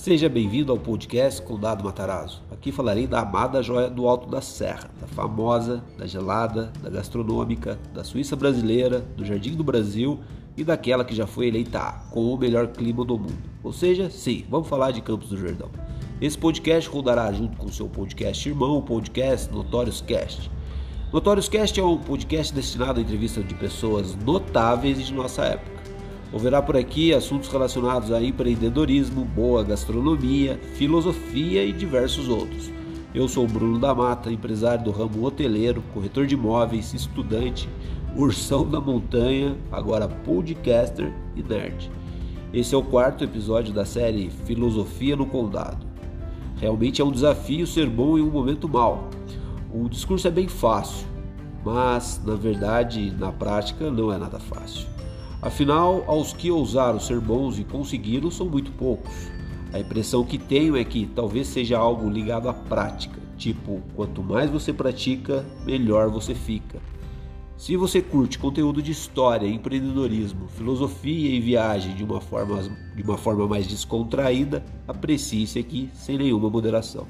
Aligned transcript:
Seja 0.00 0.30
bem-vindo 0.30 0.72
ao 0.72 0.78
podcast 0.78 1.42
Condado 1.42 1.84
Matarazzo. 1.84 2.42
Aqui 2.50 2.72
falarei 2.72 3.06
da 3.06 3.20
amada 3.20 3.62
joia 3.62 3.90
do 3.90 4.08
Alto 4.08 4.30
da 4.30 4.40
Serra, 4.40 4.90
da 4.98 5.06
famosa, 5.06 5.84
da 5.98 6.06
gelada, 6.06 6.72
da 6.82 6.88
gastronômica, 6.88 7.78
da 7.92 8.02
Suíça 8.02 8.34
brasileira, 8.34 9.00
do 9.14 9.26
Jardim 9.26 9.54
do 9.54 9.62
Brasil 9.62 10.18
e 10.56 10.64
daquela 10.64 11.04
que 11.04 11.14
já 11.14 11.26
foi 11.26 11.48
eleita 11.48 12.00
com 12.10 12.32
o 12.32 12.38
melhor 12.38 12.68
clima 12.68 13.04
do 13.04 13.18
mundo. 13.18 13.36
Ou 13.62 13.74
seja, 13.74 14.08
sim, 14.08 14.46
vamos 14.48 14.68
falar 14.68 14.92
de 14.92 15.02
Campos 15.02 15.28
do 15.28 15.36
Jordão. 15.36 15.68
Esse 16.18 16.38
podcast 16.38 16.88
rodará 16.88 17.30
junto 17.30 17.58
com 17.58 17.66
o 17.66 17.72
seu 17.72 17.86
podcast 17.86 18.48
irmão, 18.48 18.78
o 18.78 18.82
podcast 18.82 19.52
Notórios 19.52 20.00
Cast. 20.00 20.50
Notórios 21.12 21.46
Cast 21.46 21.78
é 21.78 21.84
um 21.84 21.98
podcast 21.98 22.54
destinado 22.54 23.00
à 23.00 23.02
entrevista 23.02 23.42
de 23.42 23.54
pessoas 23.54 24.16
notáveis 24.24 25.06
de 25.06 25.12
nossa 25.12 25.44
época. 25.44 25.79
Haverá 26.32 26.62
por 26.62 26.76
aqui 26.76 27.12
assuntos 27.12 27.48
relacionados 27.48 28.12
a 28.12 28.22
empreendedorismo, 28.22 29.24
boa 29.24 29.64
gastronomia, 29.64 30.60
filosofia 30.74 31.64
e 31.64 31.72
diversos 31.72 32.28
outros. 32.28 32.70
Eu 33.12 33.26
sou 33.26 33.48
Bruno 33.48 33.80
da 33.80 33.92
Mata, 33.92 34.30
empresário 34.30 34.84
do 34.84 34.92
ramo 34.92 35.24
hoteleiro, 35.24 35.82
corretor 35.92 36.28
de 36.28 36.34
imóveis, 36.34 36.94
estudante, 36.94 37.68
ursão 38.14 38.64
da 38.64 38.80
montanha, 38.80 39.56
agora 39.72 40.06
podcaster 40.06 41.12
e 41.34 41.42
nerd. 41.42 41.90
Esse 42.52 42.76
é 42.76 42.78
o 42.78 42.82
quarto 42.82 43.24
episódio 43.24 43.74
da 43.74 43.84
série 43.84 44.30
Filosofia 44.30 45.16
no 45.16 45.26
Condado. 45.26 45.84
Realmente 46.58 47.02
é 47.02 47.04
um 47.04 47.10
desafio 47.10 47.66
ser 47.66 47.88
bom 47.88 48.16
em 48.16 48.22
um 48.22 48.30
momento 48.30 48.68
mau. 48.68 49.08
O 49.74 49.88
discurso 49.88 50.28
é 50.28 50.30
bem 50.30 50.46
fácil, 50.46 51.08
mas 51.64 52.22
na 52.24 52.36
verdade, 52.36 53.12
na 53.18 53.32
prática, 53.32 53.90
não 53.90 54.12
é 54.12 54.18
nada 54.18 54.38
fácil. 54.38 54.86
Afinal, 55.42 56.04
aos 56.06 56.34
que 56.34 56.50
ousaram 56.50 57.00
ser 57.00 57.18
bons 57.18 57.58
e 57.58 57.64
conseguiram 57.64 58.30
são 58.30 58.46
muito 58.46 58.70
poucos. 58.72 59.30
A 59.72 59.78
impressão 59.78 60.22
que 60.22 60.36
tenho 60.36 60.76
é 60.76 60.84
que 60.84 61.06
talvez 61.06 61.46
seja 61.46 61.78
algo 61.78 62.10
ligado 62.10 62.48
à 62.48 62.52
prática, 62.52 63.18
tipo, 63.38 63.80
quanto 63.96 64.22
mais 64.22 64.50
você 64.50 64.72
pratica, 64.72 65.46
melhor 65.64 66.10
você 66.10 66.34
fica. 66.34 66.78
Se 67.56 67.76
você 67.76 68.02
curte 68.02 68.38
conteúdo 68.38 68.82
de 68.82 68.90
história, 68.90 69.46
empreendedorismo, 69.46 70.48
filosofia 70.48 71.30
e 71.30 71.40
viagem 71.40 71.94
de 71.94 72.02
uma 72.04 72.20
forma, 72.20 72.58
de 72.94 73.02
uma 73.02 73.16
forma 73.16 73.46
mais 73.46 73.66
descontraída, 73.66 74.64
aprecie 74.88 75.42
isso 75.42 75.58
aqui 75.58 75.88
sem 75.94 76.18
nenhuma 76.18 76.50
moderação. 76.50 77.06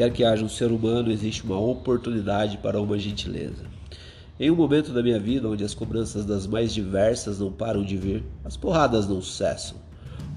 Quer 0.00 0.10
que 0.10 0.24
haja 0.24 0.42
um 0.42 0.48
ser 0.48 0.72
humano, 0.72 1.12
existe 1.12 1.44
uma 1.44 1.60
oportunidade 1.60 2.56
para 2.56 2.80
uma 2.80 2.98
gentileza. 2.98 3.66
Em 4.38 4.50
um 4.50 4.56
momento 4.56 4.94
da 4.94 5.02
minha 5.02 5.20
vida 5.20 5.46
onde 5.46 5.62
as 5.62 5.74
cobranças 5.74 6.24
das 6.24 6.46
mais 6.46 6.72
diversas 6.72 7.38
não 7.38 7.52
param 7.52 7.84
de 7.84 7.98
vir, 7.98 8.24
as 8.42 8.56
porradas 8.56 9.06
não 9.06 9.20
cessam. 9.20 9.76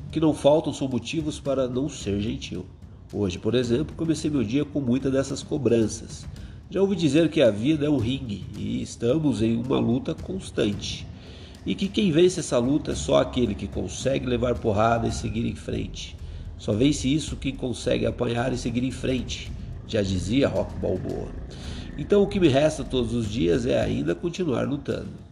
O 0.06 0.12
que 0.12 0.20
não 0.20 0.34
faltam 0.34 0.74
são 0.74 0.90
motivos 0.90 1.40
para 1.40 1.66
não 1.66 1.88
ser 1.88 2.20
gentil. 2.20 2.66
Hoje, 3.14 3.40
por 3.40 3.56
exemplo, 3.56 3.96
comecei 3.96 4.30
meu 4.30 4.44
dia 4.44 4.66
com 4.66 4.82
muitas 4.82 5.14
dessas 5.14 5.42
cobranças. 5.42 6.26
Já 6.70 6.82
ouvi 6.82 6.98
dizer 6.98 7.30
que 7.30 7.42
a 7.42 7.50
vida 7.50 7.86
é 7.86 7.90
um 7.90 7.96
ringue 7.96 8.46
e 8.58 8.82
estamos 8.82 9.42
em 9.42 9.56
uma 9.56 9.80
luta 9.80 10.14
constante. 10.14 11.08
E 11.66 11.74
que 11.74 11.88
quem 11.88 12.12
vence 12.12 12.42
essa 12.42 12.58
luta 12.58 12.92
é 12.92 12.96
só 12.96 13.22
aquele 13.22 13.56
que 13.56 13.70
consegue 13.70 14.26
levar 14.26 14.56
porrada 14.56 15.08
e 15.08 15.12
seguir 15.14 15.46
em 15.46 15.56
frente. 15.56 16.18
Só 16.64 16.72
vence 16.72 17.14
isso 17.14 17.36
quem 17.36 17.54
consegue 17.54 18.06
apanhar 18.06 18.54
e 18.54 18.58
seguir 18.58 18.86
em 18.86 18.92
frente, 18.92 19.52
já 19.94 20.02
dizia 20.02 20.48
Rock 20.48 20.74
Balboa. 20.80 21.30
Então 21.98 22.24
o 22.24 22.28
que 22.28 22.40
me 22.40 22.48
resta 22.48 22.84
todos 22.84 23.14
os 23.14 23.30
dias 23.30 23.66
é 23.66 23.80
ainda 23.80 24.16
continuar 24.16 24.68
lutando. 24.68 25.24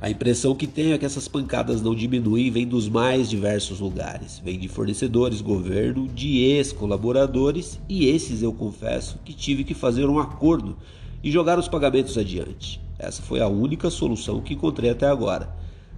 A 0.00 0.10
impressão 0.10 0.54
que 0.54 0.66
tenho 0.66 0.94
é 0.94 0.98
que 0.98 1.06
essas 1.06 1.28
pancadas 1.28 1.80
não 1.80 1.94
diminuem 1.94 2.50
vem 2.50 2.66
dos 2.66 2.88
mais 2.88 3.30
diversos 3.30 3.80
lugares. 3.80 4.40
Vem 4.44 4.58
de 4.58 4.68
fornecedores, 4.68 5.40
governo, 5.40 6.08
de 6.08 6.38
ex-colaboradores 6.38 7.80
e 7.88 8.06
esses 8.06 8.42
eu 8.42 8.52
confesso 8.52 9.18
que 9.24 9.32
tive 9.32 9.64
que 9.64 9.74
fazer 9.74 10.06
um 10.06 10.18
acordo 10.18 10.76
e 11.22 11.30
jogar 11.30 11.58
os 11.58 11.68
pagamentos 11.68 12.18
adiante. 12.18 12.80
Essa 12.98 13.22
foi 13.22 13.40
a 13.40 13.48
única 13.48 13.90
solução 13.90 14.40
que 14.40 14.54
encontrei 14.54 14.90
até 14.90 15.06
agora. 15.06 15.48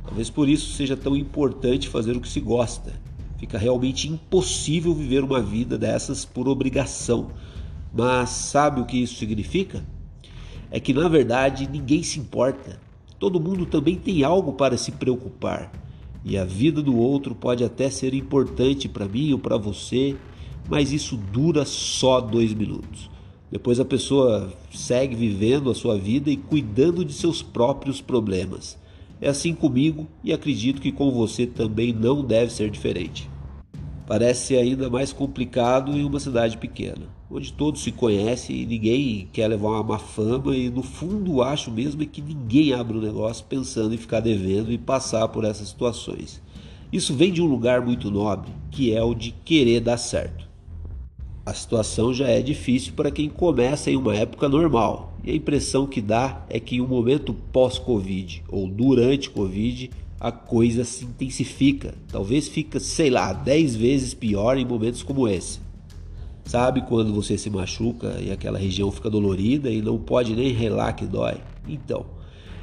Talvez 0.05 0.31
por 0.31 0.49
isso 0.49 0.75
seja 0.75 0.97
tão 0.97 1.17
importante 1.17 1.89
fazer 1.89 2.17
o 2.17 2.21
que 2.21 2.29
se 2.29 2.41
gosta 2.41 3.08
Fica 3.39 3.57
realmente 3.57 4.09
impossível 4.09 4.93
viver 4.93 5.23
uma 5.23 5.41
vida 5.41 5.79
dessas 5.79 6.25
por 6.25 6.49
obrigação. 6.49 7.31
Mas 7.95 8.31
sabe 8.31 8.81
o 8.81 8.85
que 8.85 9.01
isso 9.01 9.15
significa? 9.15 9.85
É 10.71 10.79
que 10.81 10.93
na 10.93 11.09
verdade 11.09 11.69
ninguém 11.71 12.03
se 12.03 12.19
importa. 12.19 12.81
Todo 13.19 13.41
mundo 13.41 13.65
também 13.65 13.97
tem 13.97 14.25
algo 14.25 14.53
para 14.53 14.77
se 14.77 14.93
preocupar. 14.93 15.73
E 16.25 16.37
a 16.37 16.45
vida 16.45 16.83
do 16.83 16.97
outro 16.97 17.35
pode 17.35 17.65
até 17.65 17.89
ser 17.89 18.13
importante 18.13 18.89
para 18.89 19.09
mim 19.09 19.33
ou 19.33 19.39
para 19.39 19.57
você, 19.57 20.17
mas 20.69 20.93
isso 20.93 21.17
dura 21.17 21.65
só 21.65 22.21
dois 22.21 22.53
minutos. 22.53 23.09
Depois 23.51 23.81
a 23.81 23.85
pessoa 23.85 24.53
segue 24.71 25.15
vivendo 25.15 25.71
a 25.71 25.75
sua 25.75 25.97
vida 25.97 26.29
e 26.29 26.37
cuidando 26.37 27.05
de 27.05 27.13
seus 27.13 27.41
próprios 27.41 28.01
problemas. 28.01 28.77
É 29.21 29.29
assim 29.29 29.55
comigo 29.55 30.07
e 30.23 30.33
acredito 30.33 30.81
que 30.81 30.93
com 30.93 31.11
você 31.11 31.47
também 31.47 31.93
não 31.93 32.25
deve 32.25 32.53
ser 32.53 32.71
diferente. 32.71 33.29
Parece 34.07 34.57
ainda 34.57 34.89
mais 34.89 35.13
complicado 35.13 35.93
em 35.93 36.05
uma 36.05 36.21
cidade 36.21 36.57
pequena, 36.57 37.09
onde 37.31 37.53
todos 37.53 37.83
se 37.83 37.93
conhecem 37.93 38.57
e 38.57 38.67
ninguém 38.67 39.29
quer 39.33 39.49
levar 39.49 39.69
uma 39.69 39.83
má 39.83 39.99
fama 39.99 40.57
e 40.57 40.71
no 40.71 40.83
fundo 40.83 41.43
acho 41.43 41.71
mesmo 41.71 42.07
que 42.07 42.23
ninguém 42.23 42.73
abre 42.73 42.97
um 42.97 43.03
negócio 43.03 43.45
pensando 43.47 43.95
em 43.95 43.99
ficar 43.99 44.21
devendo 44.21 44.73
e 44.73 44.79
passar 44.79 45.29
por 45.29 45.45
essas 45.45 45.69
situações. 45.69 46.41
Isso 46.91 47.13
vem 47.13 47.33
de 47.33 47.43
um 47.43 47.47
lugar 47.47 47.85
muito 47.85 48.11
nobre, 48.11 48.51
que 48.71 48.95
é 48.95 49.03
o 49.03 49.15
de 49.15 49.33
querer 49.45 49.81
dar 49.81 49.99
certo. 49.99 50.49
A 51.45 51.53
situação 51.53 52.15
já 52.15 52.29
é 52.29 52.41
difícil 52.41 52.95
para 52.95 53.11
quem 53.11 53.29
começa 53.29 53.91
em 53.91 53.97
uma 53.97 54.17
época 54.17 54.49
normal, 54.49 55.08
e 55.25 55.31
a 55.31 55.35
impressão 55.35 55.87
que 55.87 56.01
dá 56.01 56.45
é 56.49 56.59
que 56.59 56.77
em 56.77 56.81
um 56.81 56.87
momento 56.87 57.35
pós-Covid 57.53 58.45
ou 58.49 58.69
durante 58.69 59.31
Covid, 59.31 59.91
a 60.21 60.33
coisa 60.33 60.85
se 60.85 61.05
intensifica. 61.05 61.95
Talvez 62.11 62.49
fica, 62.49 62.81
sei 62.81 63.11
lá, 63.11 63.33
10 63.33 63.77
vezes 63.77 64.15
pior 64.15 64.57
em 64.57 64.65
momentos 64.65 65.03
como 65.03 65.29
esse. 65.29 65.61
Sabe 66.45 66.83
quando 66.83 67.13
você 67.13 67.37
se 67.37 67.51
machuca 67.51 68.17
e 68.21 68.31
aquela 68.31 68.59
região 68.59 68.91
fica 68.91 69.11
dolorida 69.11 69.71
e 69.71 69.83
não 69.83 69.99
pode 69.99 70.35
nem 70.35 70.53
relar 70.53 70.95
que 70.95 71.07
dói? 71.07 71.37
Então, 71.69 72.07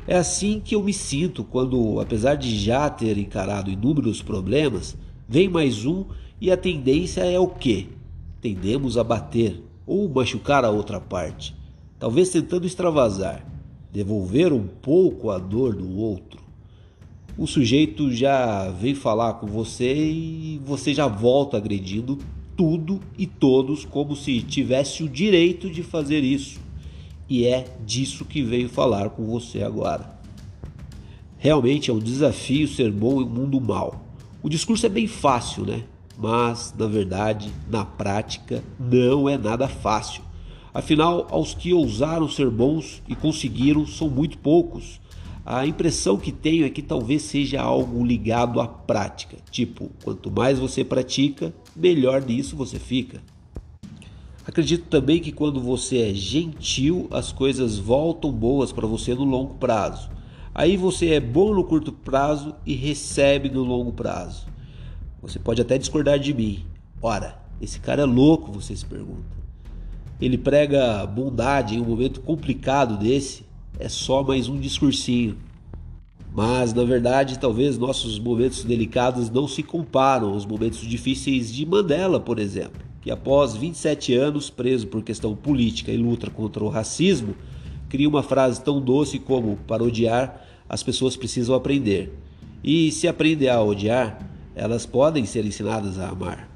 é 0.08 0.18
assim 0.18 0.60
que 0.64 0.76
eu 0.76 0.84
me 0.84 0.94
sinto 0.94 1.44
quando, 1.44 2.00
apesar 2.00 2.36
de 2.36 2.58
já 2.58 2.90
ter 2.90 3.18
encarado 3.18 3.70
inúmeros 3.70 4.22
problemas, 4.22 4.98
vem 5.28 5.48
mais 5.48 5.86
um 5.86 6.06
e 6.42 6.52
a 6.52 6.58
tendência 6.58 7.22
é 7.22 7.40
o 7.40 7.48
quê? 7.48 7.88
tendemos 8.46 8.96
a 8.96 9.04
bater 9.04 9.60
ou 9.88 10.08
machucar 10.08 10.64
a 10.64 10.70
outra 10.70 11.00
parte, 11.00 11.56
talvez 12.06 12.30
tentando 12.30 12.68
extravasar, 12.68 13.44
devolver 13.92 14.54
um 14.54 14.68
pouco 14.68 15.32
a 15.32 15.40
dor 15.40 15.76
do 15.76 15.98
outro. 15.98 16.40
O 17.36 17.48
sujeito 17.48 18.12
já 18.12 18.70
vem 18.70 18.94
falar 18.94 19.34
com 19.34 19.48
você 19.48 19.92
e 19.92 20.62
você 20.64 20.94
já 20.94 21.08
volta 21.08 21.58
agredindo 21.58 22.20
tudo 22.56 23.02
e 23.18 23.26
todos 23.26 23.86
como 23.86 24.16
se 24.16 24.40
tivesse 24.44 25.02
o 25.02 25.10
direito 25.10 25.68
de 25.68 25.82
fazer 25.82 26.24
isso. 26.24 26.60
E 27.28 27.44
é 27.44 27.76
disso 27.84 28.24
que 28.24 28.44
venho 28.44 28.70
falar 28.70 29.10
com 29.10 29.26
você 29.26 29.64
agora. 29.64 30.16
Realmente 31.40 31.90
é 31.90 31.94
um 31.96 31.98
desafio 31.98 32.68
ser 32.68 32.92
bom 32.92 33.20
em 33.20 33.26
um 33.26 33.30
mundo 33.30 33.60
mau. 33.60 34.06
O 34.44 34.48
discurso 34.48 34.86
é 34.86 34.90
bem 34.90 35.08
fácil, 35.08 35.66
né? 35.66 35.84
mas 36.16 36.72
na 36.78 36.86
verdade, 36.86 37.52
na 37.68 37.84
prática, 37.84 38.64
não 38.80 39.28
é 39.28 39.40
nada 39.40 39.68
fácil. 39.68 40.22
Afinal, 40.76 41.26
aos 41.32 41.54
que 41.54 41.74
ousaram 41.74 42.28
ser 42.28 42.50
bons 42.50 43.02
e 43.08 43.16
conseguiram 43.16 43.88
são 43.88 44.10
muito 44.10 44.38
poucos. 44.38 45.00
A 45.46 45.66
impressão 45.66 46.18
que 46.18 46.34
tenho 46.34 46.66
é 46.66 46.70
que 46.70 46.82
talvez 46.82 47.22
seja 47.22 47.62
algo 47.62 48.06
ligado 48.06 48.60
à 48.60 48.68
prática, 48.68 49.38
tipo, 49.50 49.90
quanto 50.04 50.30
mais 50.30 50.60
você 50.60 50.84
pratica, 50.84 51.54
melhor 51.74 52.22
nisso 52.22 52.58
você 52.58 52.78
fica. 52.78 53.24
Acredito 54.46 54.90
também 54.90 55.22
que 55.22 55.32
quando 55.32 55.62
você 55.62 56.10
é 56.10 56.14
gentil, 56.14 57.08
as 57.10 57.32
coisas 57.32 57.78
voltam 57.78 58.30
boas 58.30 58.74
para 58.74 58.86
você 58.86 59.16
no 59.16 59.24
longo 59.24 59.54
prazo. 59.54 60.10
Aí 60.54 60.76
você 60.76 61.12
é 61.14 61.22
bom 61.22 61.54
no 61.54 61.64
curto 61.64 61.94
prazo 61.94 62.54
e 62.66 62.76
recebe 62.76 63.48
no 63.48 63.64
longo 63.64 63.94
prazo. 63.94 64.46
Você 65.22 65.40
pode 65.40 65.62
até 65.62 65.78
discordar 65.78 66.20
de 66.20 66.34
mim. 66.34 66.66
Ora, 67.02 67.42
esse 67.62 67.80
cara 67.80 68.02
é 68.02 68.06
louco, 68.06 68.52
você 68.52 68.76
se 68.76 68.86
pergunta. 68.86 69.45
Ele 70.20 70.38
prega 70.38 71.06
bondade 71.06 71.76
em 71.76 71.82
um 71.82 71.86
momento 71.86 72.22
complicado 72.22 72.98
desse? 72.98 73.46
É 73.78 73.90
só 73.90 74.24
mais 74.24 74.48
um 74.48 74.58
discursinho. 74.58 75.38
Mas, 76.34 76.74
na 76.74 76.84
verdade, 76.84 77.40
talvez 77.40 77.78
nossos 77.78 78.18
momentos 78.20 78.64
delicados 78.64 79.30
não 79.30 79.48
se 79.48 79.62
comparam 79.64 80.30
aos 80.30 80.46
momentos 80.46 80.80
difíceis 80.80 81.54
de 81.54 81.66
Mandela, 81.66 82.20
por 82.20 82.40
exemplo, 82.40 82.82
que 83.02 83.12
após 83.12 83.56
27 83.56 84.14
anos 84.14 84.50
preso 84.50 84.88
por 84.88 85.04
questão 85.04 85.36
política 85.36 85.92
e 85.92 85.98
luta 85.98 86.30
contra 86.30 86.64
o 86.64 86.70
racismo, 86.70 87.36
cria 87.90 88.08
uma 88.08 88.24
frase 88.24 88.62
tão 88.62 88.82
doce 88.82 89.20
como: 89.20 89.58
para 89.68 89.84
odiar, 89.84 90.46
as 90.68 90.82
pessoas 90.82 91.16
precisam 91.16 91.56
aprender. 91.56 92.18
E 92.64 92.92
se 92.92 93.08
aprender 93.08 93.50
a 93.50 93.62
odiar, 93.62 94.20
elas 94.56 94.86
podem 94.86 95.26
ser 95.26 95.46
ensinadas 95.46 96.00
a 96.00 96.10
amar. 96.10 96.55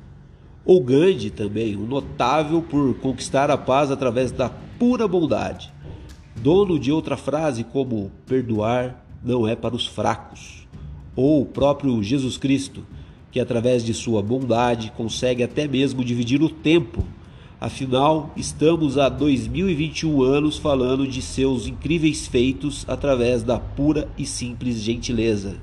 Ou 0.66 0.84
Gandhi 0.84 1.30
também, 1.30 1.76
um 1.76 1.86
notável 1.86 2.62
por 2.62 2.94
conquistar 2.96 3.50
a 3.50 3.58
paz 3.58 3.90
através 3.92 4.32
da 4.32 4.50
pura 4.50 5.08
bondade. 5.08 5.72
Dono 6.36 6.78
de 6.78 6.92
outra 6.92 7.18
frase 7.18 7.64
como 7.64 8.12
perdoar 8.26 9.06
não 9.24 9.48
é 9.48 9.56
para 9.56 9.76
os 9.76 9.86
fracos. 9.86 10.68
Ou 11.16 11.42
o 11.42 11.46
próprio 11.46 12.02
Jesus 12.04 12.38
Cristo, 12.38 12.86
que 13.32 13.40
através 13.40 13.84
de 13.84 13.94
sua 13.94 14.22
bondade 14.22 14.92
consegue 14.96 15.44
até 15.44 15.68
mesmo 15.68 16.04
dividir 16.04 16.42
o 16.42 16.50
tempo. 16.50 17.04
Afinal, 17.60 18.32
estamos 18.38 18.98
há 18.98 19.10
2021 19.10 20.22
anos 20.24 20.58
falando 20.58 21.06
de 21.06 21.22
seus 21.22 21.68
incríveis 21.68 22.26
feitos 22.26 22.86
através 22.88 23.44
da 23.44 23.60
pura 23.60 24.08
e 24.18 24.26
simples 24.26 24.82
gentileza. 24.82 25.58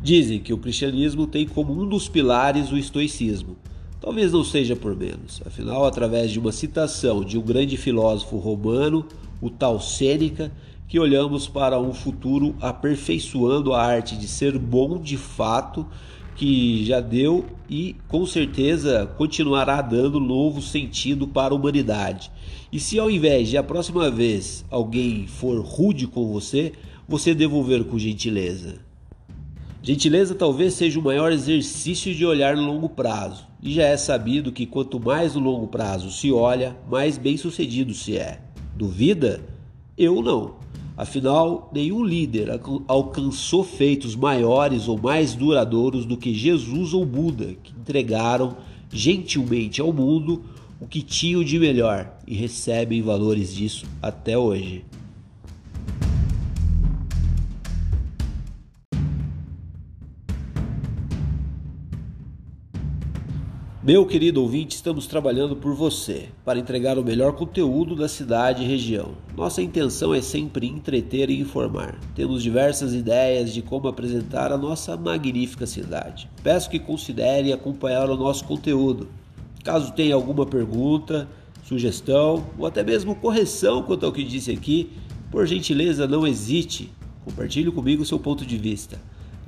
Dizem 0.00 0.40
que 0.40 0.52
o 0.52 0.58
cristianismo 0.58 1.26
tem 1.26 1.46
como 1.46 1.72
um 1.72 1.86
dos 1.86 2.08
pilares 2.08 2.70
o 2.70 2.78
estoicismo. 2.78 3.56
Talvez 4.00 4.32
não 4.32 4.44
seja 4.44 4.76
por 4.76 4.96
menos. 4.96 5.42
Afinal, 5.44 5.84
através 5.84 6.30
de 6.30 6.38
uma 6.38 6.52
citação 6.52 7.24
de 7.24 7.36
um 7.36 7.42
grande 7.42 7.76
filósofo 7.76 8.36
romano, 8.36 9.04
o 9.40 9.50
tal 9.50 9.80
Sêneca, 9.80 10.52
que 10.86 10.98
olhamos 10.98 11.48
para 11.48 11.80
um 11.80 11.92
futuro 11.92 12.54
aperfeiçoando 12.60 13.74
a 13.74 13.82
arte 13.82 14.16
de 14.16 14.28
ser 14.28 14.56
bom 14.58 14.98
de 14.98 15.16
fato, 15.16 15.84
que 16.34 16.84
já 16.86 17.00
deu 17.00 17.44
e 17.68 17.96
com 18.06 18.24
certeza 18.24 19.06
continuará 19.18 19.82
dando 19.82 20.20
novo 20.20 20.62
sentido 20.62 21.26
para 21.26 21.52
a 21.52 21.56
humanidade. 21.56 22.30
E 22.72 22.78
se 22.78 22.98
ao 22.98 23.10
invés 23.10 23.48
de 23.48 23.56
a 23.56 23.62
próxima 23.62 24.08
vez 24.08 24.64
alguém 24.70 25.26
for 25.26 25.60
rude 25.60 26.06
com 26.06 26.32
você, 26.32 26.72
você 27.08 27.34
devolver 27.34 27.84
com 27.84 27.98
gentileza. 27.98 28.87
Gentileza 29.80 30.34
talvez 30.34 30.74
seja 30.74 30.98
o 30.98 31.02
maior 31.02 31.30
exercício 31.30 32.12
de 32.12 32.26
olhar 32.26 32.56
no 32.56 32.66
longo 32.66 32.88
prazo, 32.88 33.46
e 33.62 33.72
já 33.72 33.84
é 33.84 33.96
sabido 33.96 34.50
que 34.50 34.66
quanto 34.66 34.98
mais 34.98 35.34
no 35.34 35.40
longo 35.40 35.68
prazo 35.68 36.10
se 36.10 36.32
olha, 36.32 36.76
mais 36.90 37.16
bem 37.16 37.36
sucedido 37.36 37.94
se 37.94 38.16
é. 38.16 38.40
Duvida? 38.74 39.40
Eu 39.96 40.20
não. 40.20 40.56
Afinal, 40.96 41.70
nenhum 41.72 42.04
líder 42.04 42.48
alcançou 42.88 43.62
feitos 43.62 44.16
maiores 44.16 44.88
ou 44.88 44.98
mais 44.98 45.32
duradouros 45.32 46.04
do 46.04 46.16
que 46.16 46.34
Jesus 46.34 46.92
ou 46.92 47.06
Buda, 47.06 47.54
que 47.62 47.72
entregaram 47.72 48.56
gentilmente 48.92 49.80
ao 49.80 49.92
mundo 49.92 50.42
o 50.80 50.88
que 50.88 51.02
tinham 51.02 51.44
de 51.44 51.56
melhor 51.56 52.18
e 52.26 52.34
recebem 52.34 53.00
valores 53.00 53.54
disso 53.54 53.86
até 54.02 54.36
hoje. 54.36 54.84
Meu 63.88 64.04
querido 64.04 64.42
ouvinte, 64.42 64.76
estamos 64.76 65.06
trabalhando 65.06 65.56
por 65.56 65.72
você 65.72 66.28
para 66.44 66.58
entregar 66.58 66.98
o 66.98 67.02
melhor 67.02 67.32
conteúdo 67.32 67.96
da 67.96 68.06
cidade 68.06 68.62
e 68.62 68.66
região. 68.66 69.12
Nossa 69.34 69.62
intenção 69.62 70.12
é 70.12 70.20
sempre 70.20 70.66
entreter 70.66 71.30
e 71.30 71.40
informar. 71.40 71.98
Temos 72.14 72.42
diversas 72.42 72.92
ideias 72.92 73.50
de 73.50 73.62
como 73.62 73.88
apresentar 73.88 74.52
a 74.52 74.58
nossa 74.58 74.94
magnífica 74.94 75.66
cidade. 75.66 76.28
Peço 76.42 76.68
que 76.68 76.78
considere 76.78 77.50
acompanhar 77.50 78.10
o 78.10 78.16
nosso 78.18 78.44
conteúdo. 78.44 79.08
Caso 79.64 79.94
tenha 79.94 80.14
alguma 80.14 80.44
pergunta, 80.44 81.26
sugestão 81.64 82.44
ou 82.58 82.66
até 82.66 82.82
mesmo 82.82 83.14
correção 83.14 83.82
quanto 83.82 84.04
ao 84.04 84.12
que 84.12 84.22
disse 84.22 84.50
aqui, 84.50 84.90
por 85.30 85.46
gentileza 85.46 86.06
não 86.06 86.26
hesite. 86.26 86.92
Compartilhe 87.24 87.72
comigo 87.72 88.04
seu 88.04 88.18
ponto 88.18 88.44
de 88.44 88.58
vista. 88.58 89.00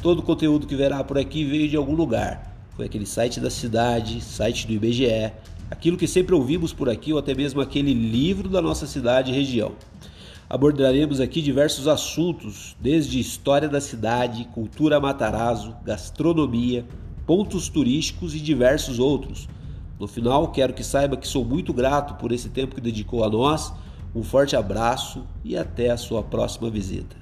Todo 0.02 0.20
o 0.20 0.22
conteúdo 0.22 0.66
que 0.66 0.74
verá 0.74 1.04
por 1.04 1.18
aqui 1.18 1.44
veio 1.44 1.68
de 1.68 1.76
algum 1.76 1.94
lugar 1.94 2.49
foi 2.80 2.86
aquele 2.86 3.04
site 3.04 3.40
da 3.40 3.50
cidade, 3.50 4.22
site 4.22 4.66
do 4.66 4.72
IBGE, 4.72 5.34
aquilo 5.70 5.98
que 5.98 6.06
sempre 6.06 6.34
ouvimos 6.34 6.72
por 6.72 6.88
aqui 6.88 7.12
ou 7.12 7.18
até 7.18 7.34
mesmo 7.34 7.60
aquele 7.60 7.92
livro 7.92 8.48
da 8.48 8.62
nossa 8.62 8.86
cidade 8.86 9.30
e 9.30 9.34
região. 9.34 9.72
Abordaremos 10.48 11.20
aqui 11.20 11.42
diversos 11.42 11.86
assuntos, 11.86 12.74
desde 12.80 13.20
história 13.20 13.68
da 13.68 13.82
cidade, 13.82 14.48
cultura 14.54 14.98
Matarazzo, 14.98 15.76
gastronomia, 15.84 16.86
pontos 17.26 17.68
turísticos 17.68 18.34
e 18.34 18.40
diversos 18.40 18.98
outros. 18.98 19.46
No 19.98 20.08
final, 20.08 20.50
quero 20.50 20.72
que 20.72 20.82
saiba 20.82 21.18
que 21.18 21.28
sou 21.28 21.44
muito 21.44 21.74
grato 21.74 22.14
por 22.14 22.32
esse 22.32 22.48
tempo 22.48 22.74
que 22.76 22.80
dedicou 22.80 23.22
a 23.22 23.28
nós. 23.28 23.74
Um 24.14 24.22
forte 24.22 24.56
abraço 24.56 25.26
e 25.44 25.54
até 25.54 25.90
a 25.90 25.98
sua 25.98 26.22
próxima 26.22 26.70
visita. 26.70 27.19